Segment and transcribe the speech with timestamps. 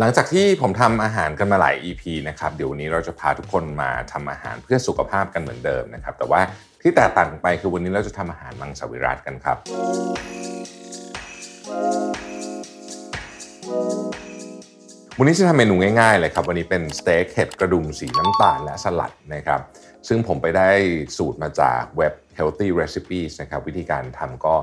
[0.00, 6.40] หลังจากที่ผมทำอาหารกันมาหลาย EP นะครับเดี๋ยววันนี้เราจะพาทุกคนมาทำอาหารเพื่อสุขภาพกันเหมือนเดิมนะครับ แต่ว่า
[6.82, 9.58] ที่แตกต่างไปคือวันนี้เราจะทำอาหารมังสวิรัตกันครับ
[15.18, 19.60] วันนี้จะทำเมนูง่ายๆเลยครับ วันนี้เป็นสเต็กเห็ดกระดุมสีน้ำตาลและสลัดนะครับ
[20.08, 20.70] ซึ่งผมไปได้
[21.16, 24.54] สูตรมาจากเว็บ Healthy Recipes นะครับ วิธีการทำก็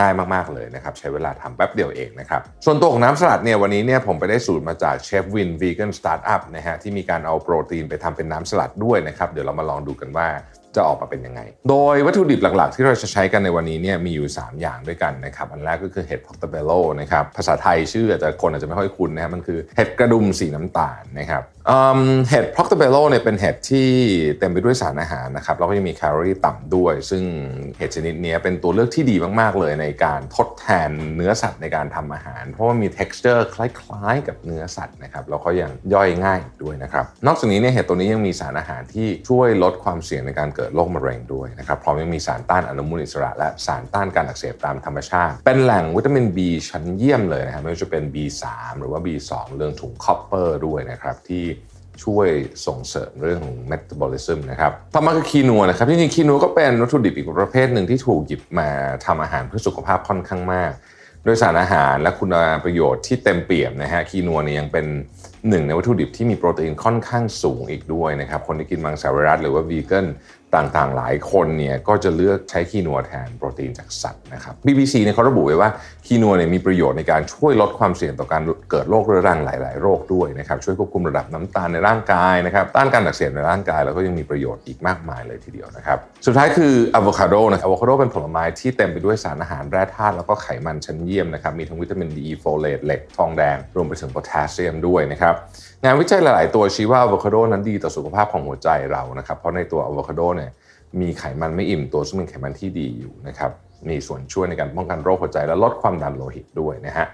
[0.00, 10.28] ง่ายมากๆเลยนะครับใช้เวลาทำแป๊บเดียวเองนะครับส่วนตัวของน้ำสลัดเนี่ยวันนี้เนี่ยผมไปได้สูตรมาจากเชฟวิน vegan startup นะฮะที่มีการเอาโปรตีนไปทำเป็นน้ำสลัดด้วยนะครับเดี๋ยวเรามาลองดูกันว่า
[10.76, 21.42] จะออกมาเป็นยังไง โดยวัตถุดิบหลักๆ ที่เราจะใช้กันในวันนี้เนี่ยมีอยู่ 3 อย่างด้วยกันนะครับ อันแรกก็คือเห็ด portobello นะครับ ภาษาไทยชื่ออาจจะคนอาจจะไม่ค่อยคุ้นนะครับ มันคือเห็ดกระดุมสีน้ำตาลนะครับ
[22.30, 23.88] เห็ด portobello เนี่ยเป็นเห็ดที่
[24.38, 27.22] เต็มไปด้วยสารอาหารนะครับ แล้วก็ยังมีแคลอรี่ต่ำด้วย ซึ่ง
[27.78, 48.44] เห็ดชนิดนี้เป็นตัวเลือกที่ดีมากๆเลยในการทดแทนเนื้อสัตว์ในการทำอาหาร เพราะว่ามี texture คล้ายๆ กับเนื้อสัตว์นะครับ แล้วก็ยังย่อยง่ายด้วยนะครับ นอกจากนี้เนี่ยเห็ดตัวนี้ยังมีสารอาหารที่ช่วยลดความเสี่ยงในการเกิดโรคมะเร็งด้วยนะครับพร้อมยังมีสารต้านอนุมูลอิสระ และสารต้านการอักเสบตามธรรมชาติ เป็นแหล่งวิตามิน B ชั้นเยี่ยมเลยนะครับไม่ว่าจะเป็น B3
[48.78, 51.44] หรือว่า B2 รวมถึง copper ด้วยนะครับที่
[52.04, 52.28] ช่วย
[52.66, 58.68] ส่งเสริมเรื่องของเมตาบอลิซึมนะครับต่อมาคือคีนัวนะครับจริงๆคีนัวก็เป็นวัตถุดิบอีกประเภทหนึ่งที่ถูกหยิบมา
[59.06, 60.72] ทำอาหารเพื่อสุขภาพค่อนข้างมาก
[61.24, 62.34] โดยสารอาหารและคุณ
[62.64, 64.86] ประโยชน์ที่เต็มเปี่ยมนะฮะคีนัวเนี่ยยังเป็น
[65.48, 70.06] หนึ่งในวัตถุดิบที่มีโปรตีนค่อนข้างสูงอีกด้วยนะครับ คนที่กินมังสวิรัตหรือว่าวีแกน
[70.56, 75.70] ต่างๆ หลายคนเนี่ยก็จะเลือกใช้คีนัวแทนโปรตีนจากสัตว์นะครับ BBC เนี่ยเขาระบุไว้ว่า
[76.06, 95.46] คีนัวเนี่ยมีประโยชน์ในการช่วยลดความเสี่ยงต่อการเกิดโรคเรื้อรังหลาย ๆ โรคด้วยนะครับช่วยควบคุมระดับน้ำตาลในร่างกายนะครับต้านการอักเสบในร่างกายแล้วก็ยังมีประโยชน์อีกมากมายเลยทีเดียวนะครับสุดท้ายคืออะโวคาโดนะอะโวคาโดเป็นผลไม้ที่เต็มไปด้วยสารอาหารแร่ธาตุแล้วก็ไขมันชั้นเยี่ยมนะครับมีทั้งวิตามินดีโฟเลตเหล็กทองแดงรวมไปถึงโพแทสเซียมด้วยนะครับ
[95.84, 100.50] งานวิจัยหลาย ๆ ตัวชี้ว่าอะโวคาโดนั้นดีต่อสุขภาพของหัวใจเรานะครับเพราะในตัวอะโวคาโดเนี่ย
[101.00, 103.50] มีไขมันไม่อิ่มตัวซึ่งเป็นไขมันที่ดีอยู่นะครับ
[103.88, 107.06] มีส่วนช่วยในการป้องกันโรคหัวใจและลดความดันโลหิตด้วยนะฮะ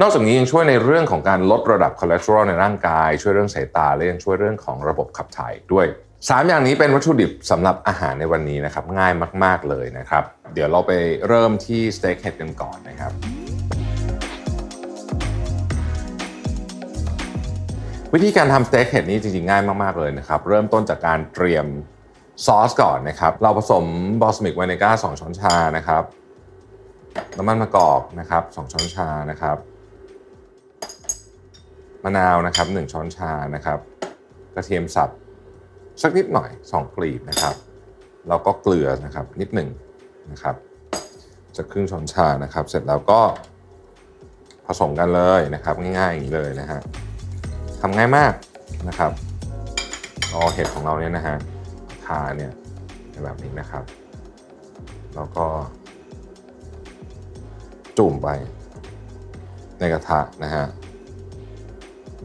[0.00, 5.86] นอกจากนี้ยังช่วยในเรื่องของการลดระดับคอเลสเตอรอลในร่างกาย ช่วยเรื่องสายตาและยังช่วยเรื่องของระบบขับถ่ายด้วย
[6.18, 9.12] 3 อย่างนี้เป็นวัตถุดิบสำหรับอาหารในวันนี้นะครับง่าย
[9.44, 10.92] มาก ๆเลยนะครับ เดี๋ยวเราไป
[11.28, 13.12] เริ่มที่สเต็กเห็ดกันก่อนนะครับ
[18.16, 21.66] วิธีการทำสเต็กเห็ดนี้จริงๆง่ายมากๆเลยนะครับ เริ่มต้นจากการเตรียม
[22.46, 23.84] ซอสก่อนนะครับ เราผสม
[24.22, 26.02] balsamic vinegar 2ช้อนชานะครับ
[27.36, 29.56] น้ำมันมะกอกนะครับ2ช้อนชานะครับ
[32.04, 33.78] มะนาวนะครับ1ช้อนชานะครับ
[34.54, 35.10] กระเทียมสับ
[36.02, 37.54] สักนิดหน่อย 2 กลีบนะครับ
[38.28, 39.68] แล้วก็เกลือนะครับนิดหนึ่ง
[40.32, 40.56] นะครับ
[41.56, 43.20] จะครึ่งช้อนชานะครับ เสร็จแล้วก็
[44.66, 46.82] ผสมกันเลยนะครับ ง่ายๆอย่างนี้เลยนะฮะ
[47.86, 48.32] ทำง่ายมาก
[48.88, 49.12] นะครับ
[50.30, 51.36] เอาเห็ดของเราเนี่ยนะฮะ
[52.06, 52.52] ทาเนี่ย
[53.24, 53.84] แบบนี้นะครับ
[55.14, 55.46] แล้วก็
[57.98, 58.28] จุ่มไป
[59.78, 60.64] ในกระทะนะฮะ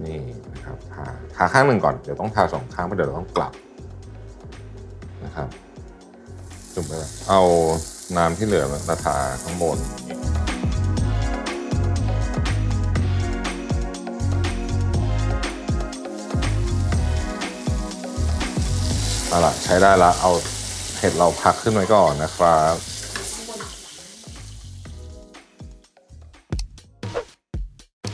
[0.06, 0.20] นี่
[0.54, 1.06] นะครับทา
[1.36, 3.54] ทาข้างหนึ่งก่อนเดี๋ยวต้องทาสองข้างเพราะเดี๋ยวเราต้องกลับ
[5.26, 5.48] นะครับ
[6.74, 6.92] จุ่มไป
[7.30, 7.42] เอา
[8.18, 9.78] น้ำที่เหลือมาทาข้างบน
[19.30, 20.32] เอาล่ะใช้ได้ละเอา
[21.00, 22.89] เห็ดเราพักขึ้นไว้ก่อนนะครับ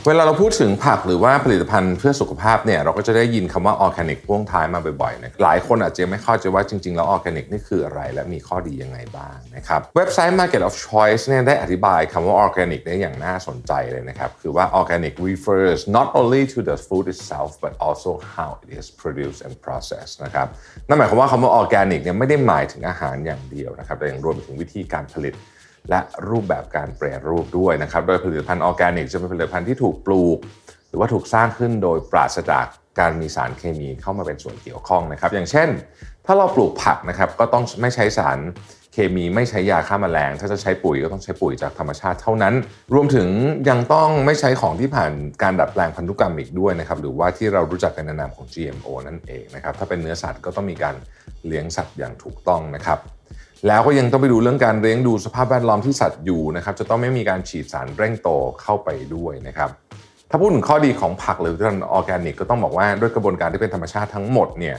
[0.08, 17.06] เวลาเราพูดถึงผักหรือว่าผลิตภัณฑ์เพื่อสุขภาพเนี่ยเราก็จะได้ยินคำว่าออร์แกนิกพ่วงท้ายมาบ่อยๆนะหลายคนอาจจะไม่เข้าใจว่าจริงๆ แล้วออร์แกนิกนี่คืออะไร และมีข้อดียังไงบ้างนะครับเว็บไซต์ Market of Choice เนี่ยได้อธิบายคำว่าออร์แกนิกได้อย่างน่าสนใจเลยนะครับ คือว่า organic refers not only to the food
[17.14, 20.46] itself but also how it is produced and processed นะครับ
[20.88, 25.34] นั่นหมายความว่าคำว่าออร์แกนิกเนี่ยไม่ได้หมายถึงอาหารอย่างเดียวนะครับแต่ยังรวมถึงวิธีการผลิต
[25.90, 30.38] และรูปแบบการแปรรูปด้วยนะครับ โดยผลิตภัณฑ์ออร์แกนิกจะเป็นผลิตภัณฑ์ที่ถูกปลูก
[30.88, 32.66] หรือว่าถูกสร้างขึ้นโดยปราศจาก
[33.00, 35.68] การมีสารเคมีเข้ามาเป็นส่วนเกี่ยวข้องนะครับ อย่างเช่น
[36.26, 38.38] ถ้าเราปลูกผักนะครับก็ต้องไม่ใช้สาร
[38.92, 42.54] เคมีไม่ใช้ยาฆ่าแมลง ถ้าจะใช้ปุ๋ยก็ต้องใช้ปุ๋ยจากธรรมชาติเท่านั้น
[42.94, 43.28] รวมถึง
[43.68, 45.12] ยังต้องไม่ใช้ของที่ผ่าน
[45.42, 50.94] การดัดแปลงพันธุกรรมอีกด้วยนะครับหรือว่าที่เรารู้จักกันในนามของ GMO นั่นเองนะครับถ้าเป็นเนื้อสัตว์ก็ต้องมีการ
[51.46, 52.98] เลี้ยงสัตว์อย่างถูกต้องนะครับ
[53.66, 58.28] แล้วก็ยังต้องไปดูเรื่องการเลี้ยงดูสภาพแวดล้อมที่สัตว์อยู่นะครับจะต้องไม่มีการฉีดสารเร่งโต
[58.62, 59.70] เข้าไปด้วยนะครับ
[60.30, 64.76] ถ้าพูดถึงข้อดีของผักหรือผลิตภัณฑ์ออร์แกนิกก็ต้องบอกว่าด้วยกระบวนการที่เป็นธรรมชาติทั้งหมดเนี่ย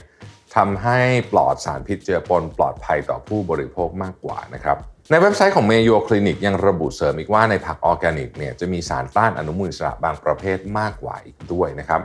[0.56, 0.98] ทำให้
[1.32, 4.76] ปลอดสารพิษเจือปนปลอดภัยต่อผู้บริโภคมากกว่านะครับ
[5.10, 12.00] ในเว็บไซต์ของ Mayo Clinic ยังระบุเสริมอีกว่าในผักออร์แกนิกเนี่ยจะมีสารต้านอนุมูลอิสระบางประเภทมากกว่าอีกด้วยนะครับ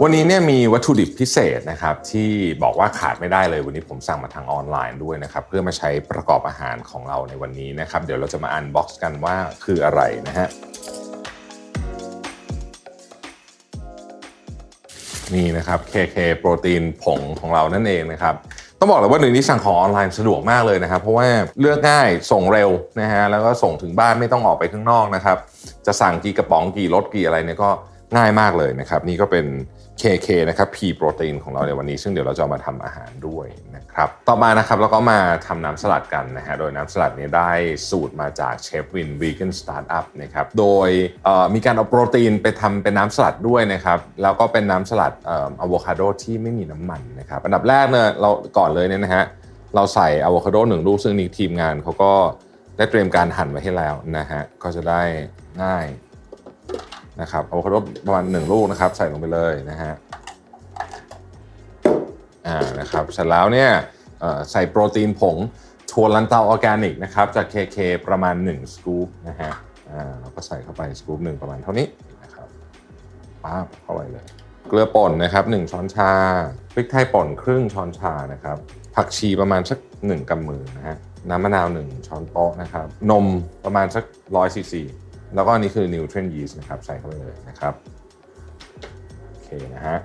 [0.00, 2.30] วันนี้เนี่ยมีวัตถุดิบพิเศษนะครับที่
[2.62, 10.48] บอกว่าขาดไม่ได้เลยวันนี้ผมสั่งมาทางออนไลน์ด้วยนะครับเพื่อมาใช้ประกอบอาหารของเราในวันนี้นะครับเดี๋ยวเราจะมา unbox กันว่าคืออะไรนะฮะ
[15.34, 18.34] นี่นะครับ KK โปรตีนผงของเรานั่นเองนะครับ
[18.78, 21.28] ต้องบอกเลยว่าหนึ่งนี้สั่งของออนไลน์สะดวกมากเลยนะครับ เพราะว่า
[21.60, 25.38] เลือกง่ายส่งเร็วนะฮะแล้วก็ส่งถึงบ้านไม่ต้องออกไปข้างนอกนะครับ
[25.86, 27.70] จะสั่งกี่กระป๋องกี่รสกี่อะไรเนี่ยก็
[28.16, 29.46] ง่ายมากเลยนะครับ นี่ก็เป็น
[30.02, 37.50] KK นะครับ P โปรตีนของเราในวันนี้ ซึ่งเดี๋ยวเราจะมาทำอาหารด้วยนะครับ ต่อมานะครับเราก็มาทำน้ำสลัดกันนะฮะ โดยน้ำสลัดนี้ได้
[37.90, 40.88] สูตรมาจากเชฟวินวีแกนสตาร์ทอัพนะครับ โดย
[41.54, 45.12] มีการเอาโปรตีนไปทำเป็นน้ำสลัดด้วยนะครับ แล้วก็เป็นน้ำสลัด
[45.60, 49.24] อะโวคาโดที่ไม่มีน้ำมันนะครับ อันดับแรกเนี่ยเราก่อนเลยเนี่ยนะฮะ
[49.74, 52.12] เราใส่อะโวคาโดหนึ่งลูกซึ่งนี่ทีมงานเขาก็
[52.76, 55.02] ได้เตรียมการหั่นไว้ให้แล้วนะฮะ ก็จะได้
[55.62, 55.86] ง่าย
[57.20, 57.74] นะครับอะโวคาโด
[58.06, 59.92] ประมาณ 1 ลูกนะครับ ใส่ลงไปเลยนะฮะ
[62.46, 63.70] อ่านะครับเสร็จแล้วเนี่ย
[64.50, 65.36] ใส่โปรตีนผง
[65.92, 69.50] ถั่วลันเตาออร์แกนิกนะครับจาก KK ประมาณ 1 สกู๊ปนะฮะ
[69.90, 71.86] อ่าเราก็ใส่เข้าไปสกู๊ปหนึ่งประมาณเท่านี้
[72.22, 72.48] นะครับ
[73.44, 74.26] ป๊าบเข้าไปเลย
[74.68, 76.12] เกลือป่นนะครับ 1 ช้อนชา
[76.74, 78.56] พริกไทยป่นครึ่งช้อนชานะครับ
[78.94, 80.96] ผักชีประมาณสัก 1กำมือนะฮะ
[81.30, 83.26] น้ำมะนาว 1 ช้อนโต๊ะนะครับนม
[83.64, 84.82] ประมาณสัก100ซีซี
[85.34, 87.74] แล้วก็อันนี้คือ Nutrient Yeast นะครับ ใส่เข้าไปเลยนะครับ
[89.28, 89.96] โอเคนะฮะ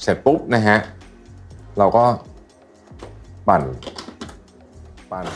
[0.00, 0.78] เสร็จปุ๊บนะฮะ
[1.78, 2.04] เราก็
[3.48, 3.62] ปั่น
[5.12, 5.26] ปั่น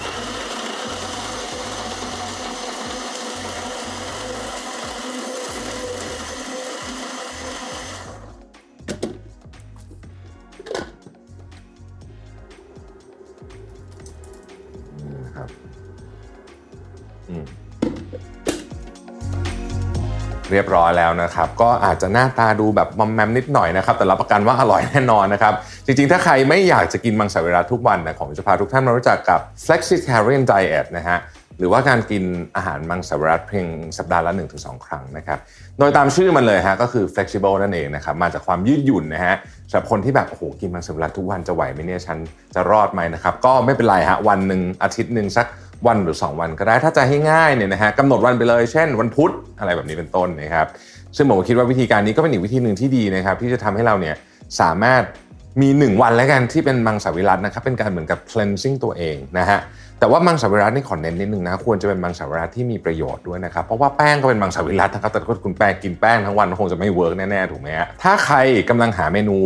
[20.53, 25.55] เรียบร้อยแล้วนะครับ ก็อาจจะหน้าตาดูแบบมอมแมมนิดหน่อยนะครับ แต่รับประกันว่าอร่อยแน่นอนนะครับ
[25.87, 31.19] จริงๆ ถ้าใครไม่อยากจะกินมังสวิรัตทุกวันนะผมจะพาทุกท่านมารู้จักกับ flexitarian diet นะฮะ
[31.59, 32.25] หรือว่าการกิน
[32.57, 33.67] อาหารมังสวิรัตเพียง
[33.99, 35.39] สัปดาห์ละ 1-2 ครั้งนะครับ
[35.79, 39.35] โดยตามชื่อมันเลยฮะก็คือ flexible นั่นเองนะครับ มาจากความยืดหยุ่นนะฮะ
[39.71, 42.19] สำหรับคนที่แบบโอ้โหกินมังสวิรัตทุกวันจะไหวไหมเนี่ยฉัน
[42.55, 45.47] จะรอดไหมนะครับ ก็ไม่เป็นไรฮะวันหนึ่งอาทิตย์หนึ่งสัก
[45.87, 50.67] วันหรือ 2 วันก็ได้ถ้าจะให้ง่ายเนี่ยนะฮะกำหนดวันไปเลย เช่น วันพุธอะไรแบบนี้เป็นต้นนะครับ
[51.17, 54.15] ซึ่งผมคิดว่าวิธีการนี้ก็เป็นอีกวิธีหนึ่งที่ดีนะครับที่จะทำให้เราเนี่ย
[54.61, 55.03] สามารถ
[55.63, 59.61] มี 1 วันแล้วกันที่เป็นมังสวิรัตนะครับเป็นการเหมือนกับ cleansing ตัวเองนะฮะ
[59.99, 68.37] แต่ว่ามังสวิรัตนี่ขอเน้นนิดนึงนะควรจะเป็นมังสวิรัตที่มีประโยชน์ด้วยนะครับเพราะว่าแป้งก็เป็นมังสวิรัตนะครับแต่ถ้าคุณแป้งกินแป้งทั้งวันคงจะไม่เวิร์กแน่ๆถูกไหมฮะถ้าใคร
[68.69, 69.37] กำลังหาเมนู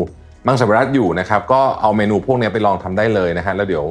[0.47, 3.85] มังสวิรัตอยู่นะครับก็เอาเมนูพวกนี้ไปลองทำได้เลยนะฮะแล้วเดี๋ยว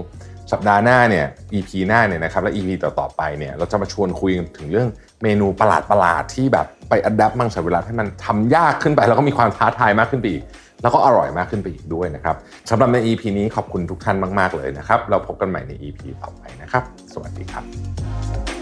[0.53, 4.87] สัปดาห์หน้าเนี่ย EP หน้าเนี่ยนะครับและ EP ต่อๆไปเนี่ยเราจะมาชวนคุยถึงเรื่อง
[5.23, 5.67] เมนูประ
[5.99, 10.43] หลาดๆที่แบบไปอัดแอปมังสวิรัตให้มันทำยากขึ้นไป แล้วก็มีความท้าทายมากขึ้นไปอีก
[10.81, 12.35] แล้วก็อร่อยมากขึ้นไปอีกด้วยนะครับ
[12.69, 16.83] สำหรับใน EP นี้ขอบคุณทุกท่านมาก ๆเลยนะครับ เราพบกันใหม่ใน EP ต่อไปนะครับ
[17.13, 18.52] สวัสดีครับ